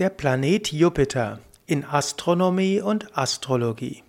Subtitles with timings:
[0.00, 4.02] Der Planet Jupiter in Astronomie und Astrologie.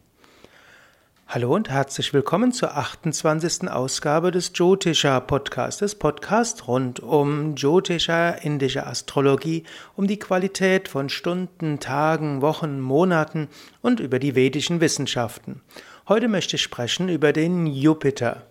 [1.27, 3.69] Hallo und herzlich willkommen zur 28.
[3.69, 9.63] Ausgabe des Jyotisha Podcasts, des Podcasts rund um Jyotisha, indische Astrologie,
[9.95, 13.47] um die Qualität von Stunden, Tagen, Wochen, Monaten
[13.83, 15.61] und über die vedischen Wissenschaften.
[16.09, 18.47] Heute möchte ich sprechen über den Jupiter.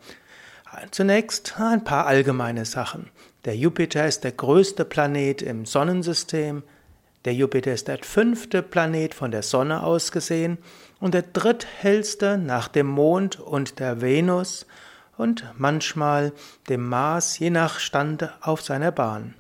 [0.93, 3.11] Zunächst ein paar allgemeine Sachen.
[3.45, 6.63] Der Jupiter ist der größte Planet im Sonnensystem.
[7.25, 10.59] Der Jupiter ist der fünfte Planet von der Sonne aus gesehen
[11.01, 14.67] und der dritthellste nach dem Mond und der Venus
[15.17, 16.33] und manchmal
[16.69, 19.35] dem Mars, je nach Stand auf seiner Bahn.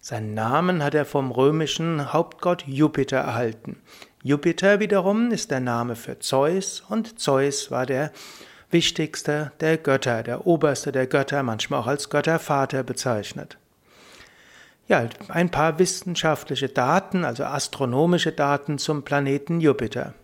[0.00, 3.80] Seinen Namen hat er vom römischen Hauptgott Jupiter erhalten.
[4.22, 8.12] Jupiter wiederum ist der Name für Zeus und Zeus war der
[8.70, 13.58] wichtigste der Götter, der oberste der Götter, manchmal auch als Göttervater bezeichnet.
[14.88, 20.14] Ja, ein paar wissenschaftliche Daten, also astronomische Daten zum Planeten Jupiter.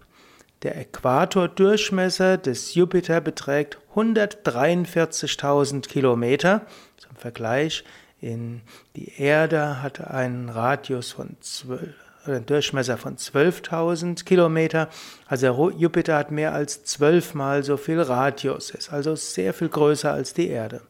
[0.62, 6.62] Der Äquatordurchmesser des Jupiter beträgt 143.000 Kilometer.
[6.97, 7.83] Zum Vergleich,
[8.20, 8.61] in
[8.95, 11.89] die Erde hat einen Radius von 12,
[12.25, 14.89] oder einen Durchmesser von 12.000 Kilometer.
[15.27, 20.33] Also Jupiter hat mehr als zwölfmal so viel Radius, ist also sehr viel größer als
[20.34, 20.83] die Erde.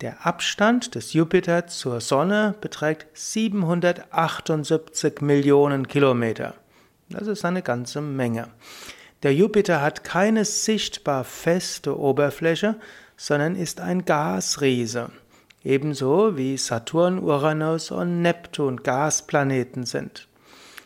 [0.00, 6.54] Der Abstand des Jupiter zur Sonne beträgt 778 Millionen Kilometer.
[7.10, 8.48] Das ist eine ganze Menge.
[9.22, 12.76] Der Jupiter hat keine sichtbar feste Oberfläche,
[13.18, 15.10] sondern ist ein Gasriese.
[15.62, 20.28] Ebenso wie Saturn, Uranus und Neptun Gasplaneten sind.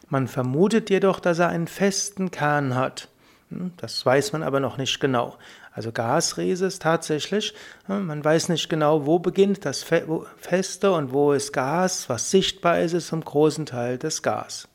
[0.09, 3.07] Man vermutet jedoch, dass er einen festen Kern hat.
[3.55, 5.37] Hm, das weiß man aber noch nicht genau.
[5.73, 7.55] Also Gasriese ist tatsächlich,
[7.87, 12.09] hm, man weiß nicht genau, wo beginnt das Feste und wo ist Gas.
[12.09, 14.69] Was sichtbar ist, ist zum großen Teil das Gas.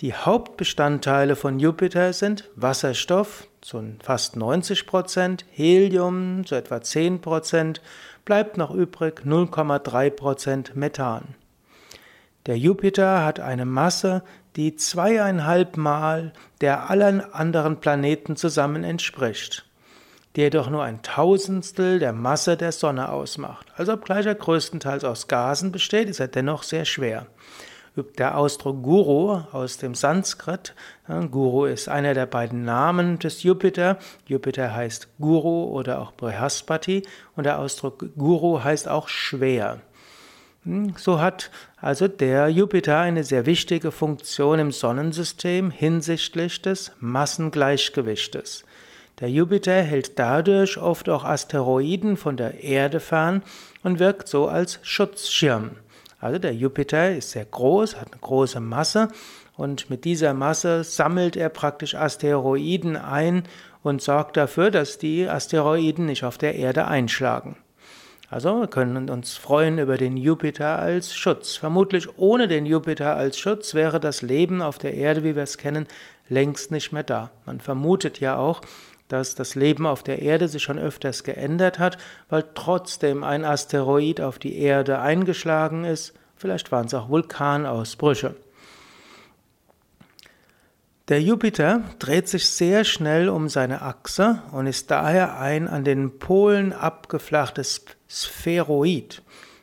[0.00, 7.82] Die Hauptbestandteile von Jupiter sind Wasserstoff zu fast 90 Prozent, Helium zu etwa 10 Prozent,
[8.24, 11.34] bleibt noch übrig 0,3 Prozent Methan.
[12.46, 14.22] Der Jupiter hat eine Masse,
[14.56, 19.66] die zweieinhalb Mal der allen anderen Planeten zusammen entspricht,
[20.36, 23.66] die jedoch nur ein Tausendstel der Masse der Sonne ausmacht.
[23.76, 27.26] Also obgleich er größtenteils aus Gasen besteht, ist er dennoch sehr schwer.
[28.18, 30.74] Der Ausdruck Guru aus dem Sanskrit,
[31.08, 33.98] Guru ist einer der beiden Namen des Jupiter.
[34.26, 37.02] Jupiter heißt Guru oder auch Brihaspati
[37.36, 39.80] und der Ausdruck Guru heißt auch schwer.
[40.64, 41.50] Hm, so hat
[41.80, 48.64] also der Jupiter eine sehr wichtige Funktion im Sonnensystem hinsichtlich des Massengleichgewichtes.
[49.20, 53.42] Der Jupiter hält dadurch oft auch Asteroiden von der Erde fern
[53.82, 55.70] und wirkt so als Schutzschirm.
[56.20, 59.08] Also der Jupiter ist sehr groß, hat eine große Masse
[59.56, 63.44] und mit dieser Masse sammelt er praktisch Asteroiden ein
[63.82, 67.56] und sorgt dafür, dass die Asteroiden nicht auf der Erde einschlagen.
[68.32, 71.56] Also wir können uns freuen über den Jupiter als Schutz.
[71.56, 75.58] Vermutlich ohne den Jupiter als Schutz wäre das Leben auf der Erde, wie wir es
[75.58, 75.88] kennen,
[76.28, 77.32] längst nicht mehr da.
[77.44, 78.60] Man vermutet ja auch,
[79.08, 81.98] dass das Leben auf der Erde sich schon öfters geändert hat,
[82.28, 86.14] weil trotzdem ein Asteroid auf die Erde eingeschlagen ist.
[86.36, 88.36] Vielleicht waren es auch Vulkanausbrüche.
[91.10, 96.20] Der Jupiter dreht sich sehr schnell um seine Achse und ist daher ein an den
[96.20, 99.20] Polen abgeflachtes Spheroid.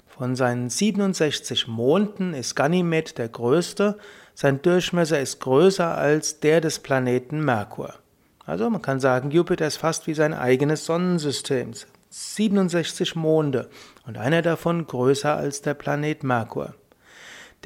[0.07, 3.97] Von seinen 67 Monden ist Ganymed der größte,
[4.33, 7.93] sein Durchmesser ist größer als der des Planeten Merkur.
[8.45, 11.71] Also man kann sagen, Jupiter ist fast wie sein eigenes Sonnensystem.
[12.09, 13.69] 67 Monde
[14.05, 16.73] und einer davon größer als der Planet Merkur.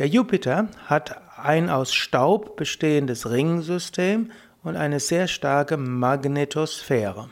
[0.01, 4.31] Der Jupiter hat ein aus Staub bestehendes Ringsystem
[4.63, 7.29] und eine sehr starke Magnetosphäre.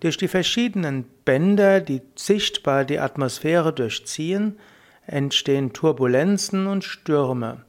[0.00, 4.58] Durch die verschiedenen Bänder, die sichtbar die Atmosphäre durchziehen,
[5.06, 7.64] entstehen Turbulenzen und Stürme.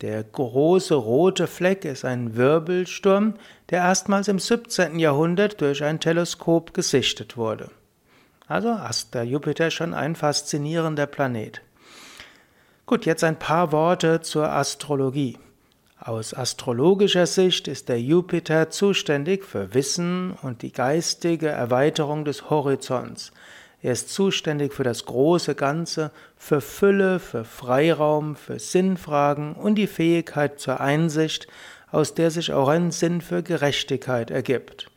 [0.00, 3.34] Der große rote Fleck ist ein Wirbelsturm,
[3.68, 5.00] der erstmals im 17.
[5.00, 7.72] Jahrhundert durch ein Teleskop gesichtet wurde.
[8.46, 11.62] Also ist der Jupiter schon ein faszinierender Planet.
[12.86, 15.38] Gut, jetzt ein paar Worte zur Astrologie.
[15.98, 23.32] Aus astrologischer Sicht ist der Jupiter zuständig für Wissen und die geistige Erweiterung des Horizonts.
[23.80, 29.86] Er ist zuständig für das große Ganze, für Fülle, für Freiraum, für Sinnfragen und die
[29.86, 31.46] Fähigkeit zur Einsicht,
[31.90, 34.90] aus der sich auch ein Sinn für Gerechtigkeit ergibt.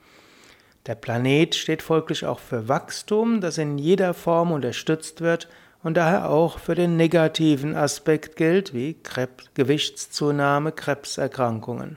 [0.87, 5.47] Der Planet steht folglich auch für Wachstum, das in jeder Form unterstützt wird
[5.87, 11.95] und daher auch für den negativen Aspekt gilt, wie Krebs, Gewichtszunahme, Krebserkrankungen.